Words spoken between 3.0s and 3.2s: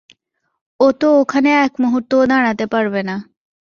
না।